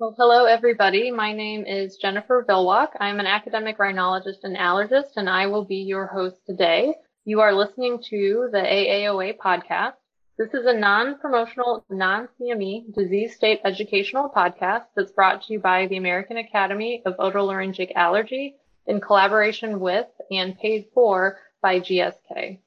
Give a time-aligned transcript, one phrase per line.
[0.00, 1.12] Well, hello, everybody.
[1.12, 2.88] My name is Jennifer Villwock.
[2.98, 6.96] I'm an academic rhinologist and allergist, and I will be your host today.
[7.24, 9.92] You are listening to the AAOA podcast.
[10.36, 15.98] This is a non-promotional, non-CME disease state educational podcast that's brought to you by the
[15.98, 18.56] American Academy of Otolaryngologic Allergy
[18.88, 22.58] in collaboration with and paid for by GSK.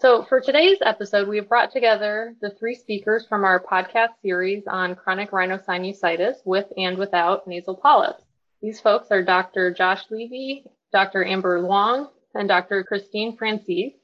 [0.00, 4.62] So for today's episode, we have brought together the three speakers from our podcast series
[4.68, 8.22] on chronic rhinosinusitis with and without nasal polyps.
[8.62, 9.74] These folks are Dr.
[9.74, 11.24] Josh Levy, Dr.
[11.24, 12.84] Amber Luong, and Dr.
[12.84, 13.96] Christine Franzese.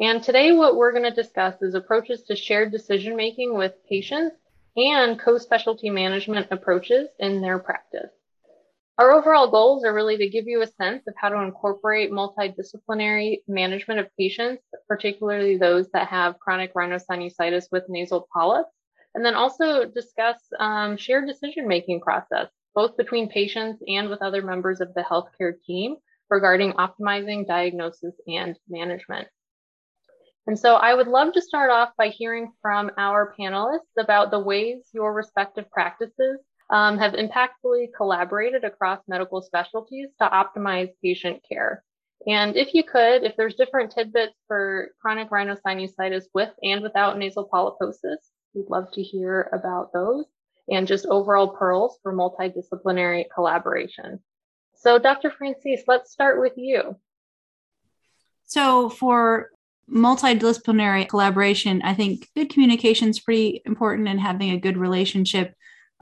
[0.00, 4.34] And today what we're going to discuss is approaches to shared decision making with patients
[4.76, 8.10] and co-specialty management approaches in their practice.
[8.98, 13.42] Our overall goals are really to give you a sense of how to incorporate multidisciplinary
[13.46, 18.70] management of patients, particularly those that have chronic rhinosinusitis with nasal polyps,
[19.14, 24.80] and then also discuss um, shared decision-making process, both between patients and with other members
[24.80, 25.96] of the healthcare team
[26.30, 29.28] regarding optimizing diagnosis and management.
[30.46, 34.38] And so I would love to start off by hearing from our panelists about the
[34.38, 36.38] ways your respective practices
[36.70, 41.84] um, have impactfully collaborated across medical specialties to optimize patient care.
[42.26, 47.48] And if you could, if there's different tidbits for chronic rhinosinusitis with and without nasal
[47.48, 48.16] polyposis,
[48.54, 50.24] we'd love to hear about those
[50.68, 54.18] and just overall pearls for multidisciplinary collaboration.
[54.74, 55.30] So Dr.
[55.30, 56.96] Franzese, let's start with you.
[58.46, 59.50] So for
[59.90, 65.54] multidisciplinary collaboration, I think good communication is pretty important and having a good relationship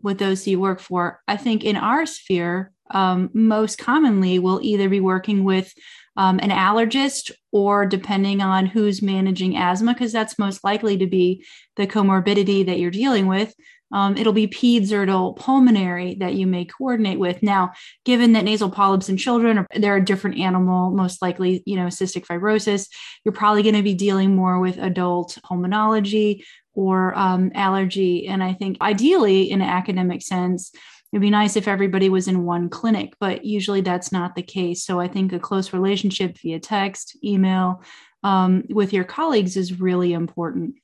[0.04, 1.20] with those you work for.
[1.26, 5.72] I think in our sphere, um, most commonly we'll either be working with
[6.16, 11.44] um, an allergist or depending on who's managing asthma, because that's most likely to be
[11.76, 13.52] the comorbidity that you're dealing with.
[13.92, 17.42] Um, it'll be peds or pulmonary that you may coordinate with.
[17.42, 17.72] Now,
[18.04, 21.86] given that nasal polyps in children, are, they're a different animal, most likely, you know,
[21.86, 22.88] cystic fibrosis,
[23.24, 26.42] you're probably going to be dealing more with adult pulmonology
[26.74, 28.26] or um, allergy.
[28.26, 30.72] And I think ideally, in an academic sense,
[31.12, 34.84] it'd be nice if everybody was in one clinic, but usually that's not the case.
[34.84, 37.82] So I think a close relationship via text, email
[38.24, 40.74] um, with your colleagues is really important.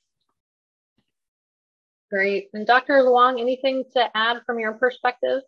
[2.09, 2.49] Great.
[2.53, 2.95] And Dr.
[2.95, 5.41] Luong, anything to add from your perspective?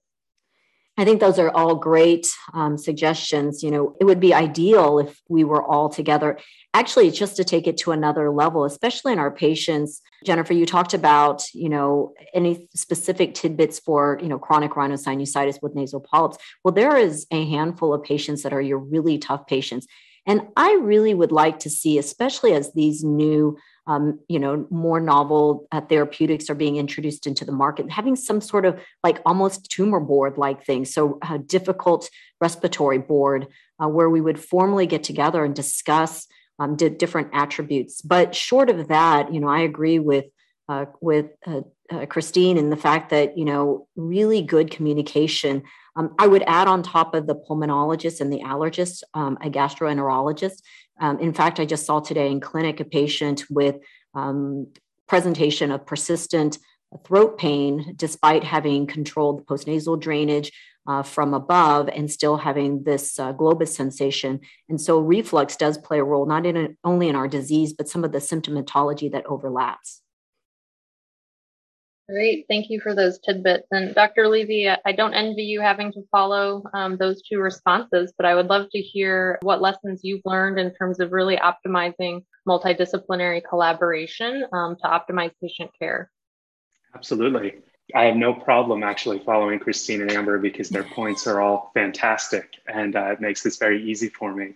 [0.96, 3.64] I think those are all great um, suggestions.
[3.64, 6.38] You know, it would be ideal if we were all together.
[6.76, 10.02] Actually, just to take it to another level, especially in our patients.
[10.24, 15.74] Jennifer, you talked about, you know, any specific tidbits for, you know, chronic rhinosinusitis with
[15.74, 16.38] nasal polyps.
[16.64, 19.88] Well, there is a handful of patients that are your really tough patients.
[20.25, 25.00] And I really would like to see, especially as these new um, you know, more
[25.00, 29.70] novel uh, therapeutics are being introduced into the market, having some sort of like almost
[29.70, 30.86] tumor board like thing.
[30.86, 33.48] So, a difficult respiratory board
[33.84, 36.28] uh, where we would formally get together and discuss
[36.60, 38.02] um, different attributes.
[38.02, 40.26] But short of that, you know, I agree with
[40.70, 41.62] uh, with uh,
[41.92, 45.64] uh, Christine in the fact that you know really good communication.
[45.96, 50.62] Um, I would add on top of the pulmonologist and the allergist, um, a gastroenterologist
[51.00, 53.78] um, in fact, I just saw today in clinic a patient with
[54.14, 54.68] um,
[55.08, 56.58] presentation of persistent
[57.06, 60.52] throat pain despite having controlled postnasal drainage
[60.86, 64.42] uh, from above and still having this uh, globus sensation.
[64.70, 67.90] And so reflux does play a role, not in a, only in our disease, but
[67.90, 70.03] some of the symptomatology that overlaps.
[72.09, 72.46] Great.
[72.50, 73.68] Thank you for those tidbits.
[73.72, 74.28] And Dr.
[74.28, 78.47] Levy, I don't envy you having to follow um, those two responses, but I would
[78.47, 84.75] love to hear what lessons you've learned in terms of really optimizing multidisciplinary collaboration um,
[84.81, 86.12] to optimize patient care.
[86.94, 87.56] Absolutely.
[87.96, 92.56] I have no problem actually following Christine and Amber because their points are all fantastic
[92.68, 94.56] and uh, it makes this very easy for me.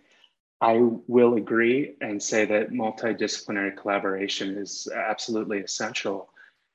[0.59, 6.29] I will agree and say that multidisciplinary collaboration is absolutely essential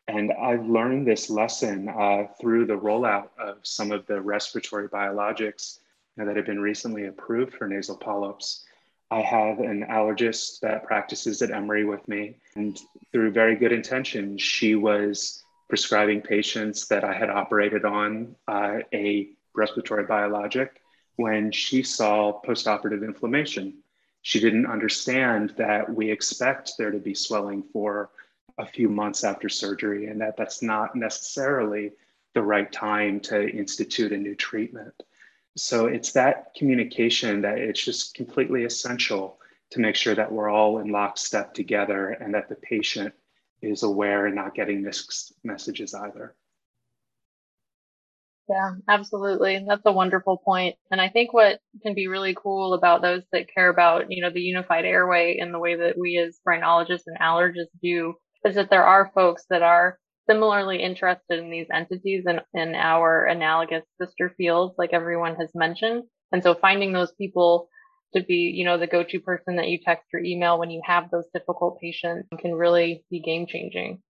[0.09, 5.79] and I've learned this lesson uh, through the rollout of some of the respiratory biologics
[6.17, 8.65] you know, that have been recently approved for nasal polyps.
[9.11, 12.81] I have an allergist that practices at Emory with me, and
[13.13, 19.29] through very good intention, she was prescribing patients that I had operated on uh, a
[19.55, 20.81] respiratory biologic
[21.17, 23.75] when she saw postoperative inflammation.
[24.23, 28.11] She didn't understand that we expect there to be swelling for
[28.63, 31.93] a few months after surgery, and that that's not necessarily
[32.35, 34.95] the right time to institute a new treatment.
[35.57, 39.39] So it's that communication that it's just completely essential
[39.71, 43.13] to make sure that we're all in lockstep together and that the patient
[43.61, 46.35] is aware and not getting mixed messages either.
[48.49, 49.65] Yeah, absolutely.
[49.67, 50.77] That's a wonderful point.
[50.91, 54.31] And I think what can be really cool about those that care about, you know,
[54.31, 58.15] the unified airway and the way that we as rhinologists and allergists do
[58.45, 59.99] is that there are folks that are
[60.29, 66.05] similarly interested in these entities and in our analogous sister fields, like everyone has mentioned.
[66.31, 67.69] And so finding those people
[68.15, 71.11] to be, you know, the go-to person that you text or email when you have
[71.11, 74.03] those difficult patients can really be game changing.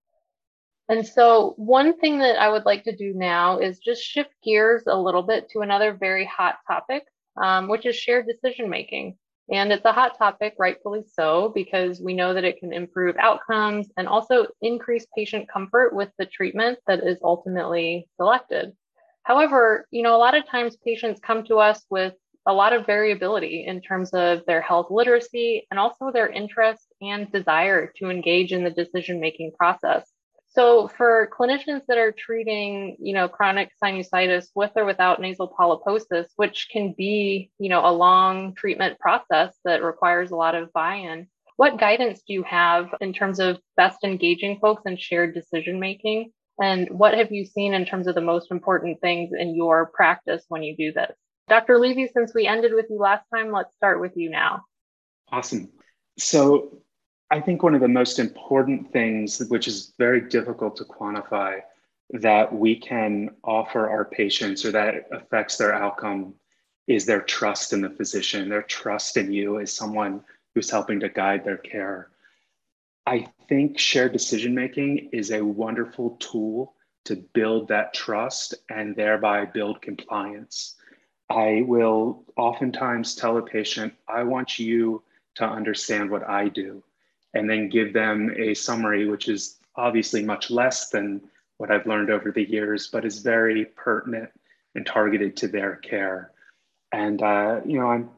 [0.88, 4.82] And so one thing that I would like to do now is just shift gears
[4.87, 7.05] a little bit to another very hot topic,
[7.40, 9.17] um, which is shared decision making.
[9.52, 13.90] And it's a hot topic, rightfully so, because we know that it can improve outcomes
[13.99, 18.72] and also increase patient comfort with the treatment that is ultimately selected.
[19.25, 22.14] However, you know, a lot of times patients come to us with
[22.46, 27.31] a lot of variability in terms of their health literacy and also their interest and
[27.31, 30.10] desire to engage in the decision making process.
[30.54, 36.26] So for clinicians that are treating, you know, chronic sinusitis with or without nasal polyposis,
[36.37, 41.26] which can be, you know, a long treatment process that requires a lot of buy-in,
[41.56, 46.32] what guidance do you have in terms of best engaging folks in shared decision making?
[46.60, 50.44] And what have you seen in terms of the most important things in your practice
[50.49, 51.16] when you do this?
[51.49, 51.78] Dr.
[51.78, 54.62] Levy, since we ended with you last time, let's start with you now.
[55.31, 55.72] Awesome.
[56.19, 56.82] So
[57.32, 61.62] I think one of the most important things, which is very difficult to quantify,
[62.11, 66.34] that we can offer our patients or that affects their outcome
[66.87, 70.23] is their trust in the physician, their trust in you as someone
[70.55, 72.11] who's helping to guide their care.
[73.06, 76.75] I think shared decision making is a wonderful tool
[77.06, 80.75] to build that trust and thereby build compliance.
[81.31, 85.02] I will oftentimes tell a patient, I want you
[85.37, 86.85] to understand what I do
[87.34, 91.20] and then give them a summary, which is obviously much less than
[91.56, 94.31] what I've learned over the years, but is very pertinent
[94.75, 96.32] and targeted to their care.
[96.93, 98.11] And, uh, you know, I'm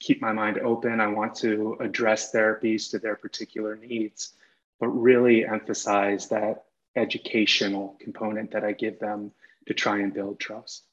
[0.00, 1.00] keep my mind open.
[1.00, 4.32] I want to address therapies to their particular needs,
[4.80, 6.64] but really emphasize that
[6.96, 9.32] educational component that I give them
[9.66, 10.84] to try and build trust.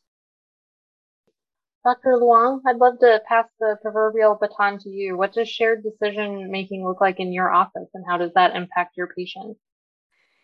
[1.83, 2.13] Dr.
[2.13, 5.17] Luong, I'd love to pass the proverbial baton to you.
[5.17, 8.95] What does shared decision making look like in your office and how does that impact
[8.95, 9.59] your patients?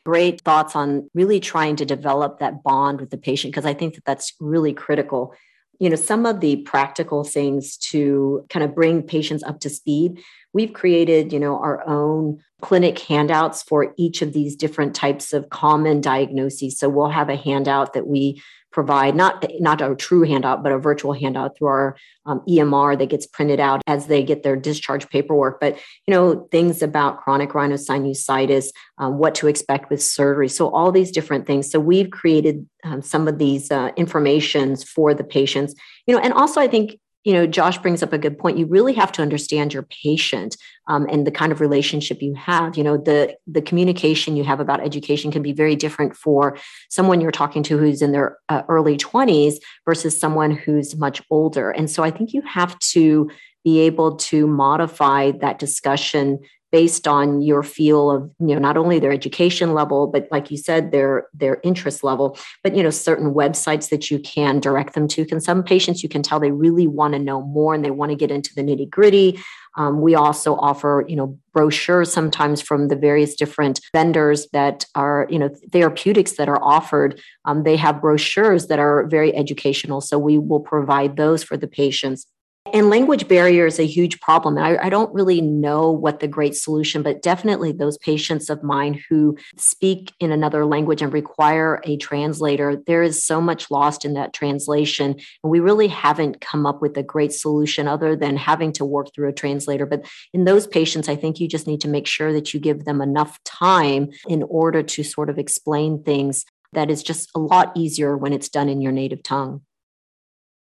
[0.05, 3.95] Great thoughts on really trying to develop that bond with the patient because I think
[3.95, 5.33] that that's really critical.
[5.79, 10.21] You know, some of the practical things to kind of bring patients up to speed.
[10.51, 15.49] We've created, you know, our own clinic handouts for each of these different types of
[15.49, 16.77] common diagnoses.
[16.77, 18.41] So we'll have a handout that we
[18.71, 23.09] provide not not a true handout but a virtual handout through our um, emr that
[23.09, 25.59] gets printed out as they get their discharge paperwork.
[25.59, 25.77] But
[26.07, 28.67] you know things about chronic rhinosinusitis
[28.97, 31.69] um, what to expect with surgery so all these different things.
[31.69, 35.73] So we've created um, some of these uh, informations for the patients.
[36.05, 38.57] You know and also i think you know, Josh brings up a good point.
[38.57, 40.55] You really have to understand your patient
[40.87, 42.77] um, and the kind of relationship you have.
[42.77, 46.57] You know, the the communication you have about education can be very different for
[46.89, 49.55] someone you're talking to who's in their uh, early 20s
[49.85, 51.71] versus someone who's much older.
[51.71, 53.29] And so I think you have to
[53.65, 56.39] be able to modify that discussion
[56.71, 60.57] based on your feel of you know not only their education level but like you
[60.57, 62.37] said their their interest level.
[62.63, 66.09] But you know certain websites that you can direct them to can some patients you
[66.09, 68.61] can tell they really want to know more and they want to get into the
[68.61, 69.39] nitty gritty
[69.77, 75.27] um, we also offer you know brochures sometimes from the various different vendors that are
[75.29, 77.19] you know therapeutics that are offered.
[77.45, 81.67] Um, they have brochures that are very educational so we will provide those for the
[81.67, 82.25] patients
[82.73, 84.57] and language barrier is a huge problem.
[84.57, 89.01] I, I, don't really know what the great solution, but definitely those patients of mine
[89.09, 94.13] who speak in another language and require a translator, there is so much lost in
[94.13, 95.15] that translation.
[95.43, 99.13] And we really haven't come up with a great solution other than having to work
[99.13, 99.85] through a translator.
[99.85, 102.85] But in those patients, I think you just need to make sure that you give
[102.85, 107.71] them enough time in order to sort of explain things that is just a lot
[107.75, 109.61] easier when it's done in your native tongue.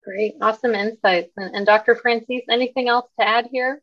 [0.05, 1.33] Great, awesome insights.
[1.37, 1.95] And, and Dr.
[1.95, 3.83] Franzese, anything else to add here?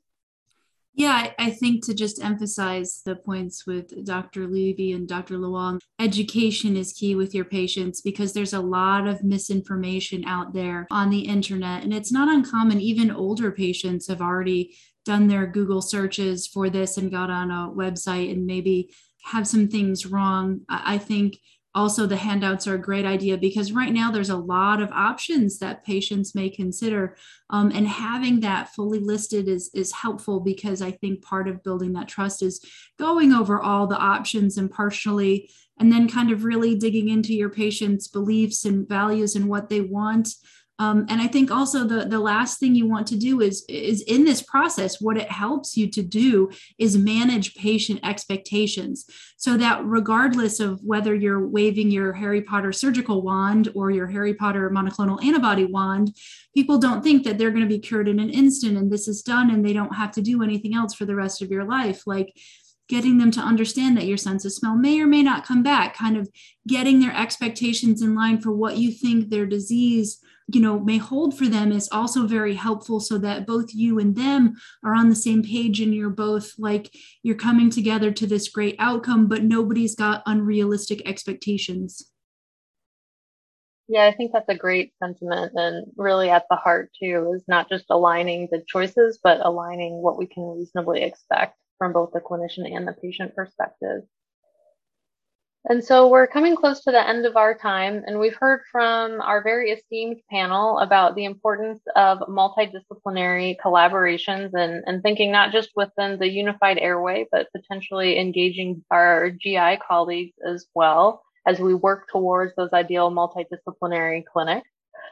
[0.97, 4.47] Yeah, I think to just emphasize the points with Dr.
[4.47, 5.37] Levy and Dr.
[5.37, 10.87] Luong, education is key with your patients because there's a lot of misinformation out there
[10.89, 11.83] on the internet.
[11.83, 16.97] And it's not uncommon, even older patients have already done their Google searches for this
[16.97, 18.91] and got on a website and maybe
[19.23, 20.61] have some things wrong.
[20.67, 21.37] I think
[21.77, 25.59] also the handouts are a great idea because right now there's a lot of options
[25.59, 27.15] that patients may consider
[27.51, 31.93] um, and having that fully listed is is helpful because i think part of building
[31.93, 32.59] that trust is
[32.97, 38.07] going over all the options impartially and then kind of really digging into your patient's
[38.07, 40.29] beliefs and values and what they want
[40.79, 44.01] um, and I think also the the last thing you want to do is is
[44.01, 49.05] in this process, what it helps you to do is manage patient expectations,
[49.37, 54.35] so that regardless of whether you're waving your Harry Potter surgical wand or your Harry
[54.35, 56.15] Potter monoclonal antibody wand,
[56.53, 59.23] people don't think that they're going to be cured in an instant and this is
[59.23, 62.05] done and they don't have to do anything else for the rest of your life.
[62.05, 62.37] Like
[62.87, 65.95] getting them to understand that your sense of smell may or may not come back,
[65.95, 66.29] kind of
[66.67, 71.37] getting their expectations in line for what you think their disease you know may hold
[71.37, 75.15] for them is also very helpful so that both you and them are on the
[75.15, 79.95] same page and you're both like you're coming together to this great outcome but nobody's
[79.95, 82.11] got unrealistic expectations.
[83.89, 87.69] Yeah i think that's a great sentiment and really at the heart too is not
[87.69, 92.73] just aligning the choices but aligning what we can reasonably expect from both the clinician
[92.73, 94.03] and the patient perspective
[95.69, 99.19] and so we're coming close to the end of our time, and we've heard from
[99.21, 105.71] our very esteemed panel about the importance of multidisciplinary collaborations and, and thinking not just
[105.75, 112.07] within the unified airway, but potentially engaging our GI colleagues as well as we work
[112.09, 114.69] towards those ideal multidisciplinary clinics.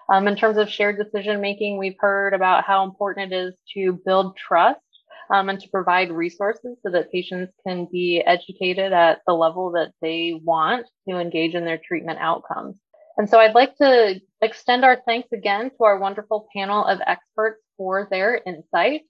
[0.08, 4.00] Um, in terms of shared decision making, we've heard about how important it is to
[4.06, 4.80] build trust
[5.34, 9.92] um, and to provide resources so that patients can be educated at the level that
[10.02, 12.78] they want to engage in their treatment outcomes.
[13.18, 17.62] And so I'd like to extend our thanks again to our wonderful panel of experts
[17.78, 19.02] for their insight.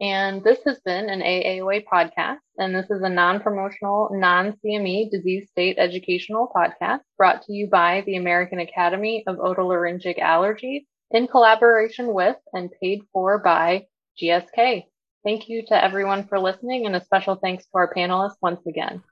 [0.00, 5.10] And this has been an AAOA podcast, and this is a non promotional, non CME
[5.10, 11.26] disease state educational podcast brought to you by the American Academy of Otolaryngologic Allergy in
[11.26, 13.84] collaboration with and paid for by
[14.18, 14.84] GSK.
[15.24, 19.02] Thank you to everyone for listening and a special thanks to our panelists once again.